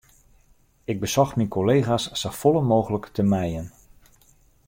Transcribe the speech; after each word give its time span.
Ik 0.91 0.97
besocht 1.03 1.35
myn 1.39 1.51
kollega's 1.57 2.05
safolle 2.21 2.63
mooglik 2.71 3.05
te 3.15 3.23
mijen. 3.31 3.67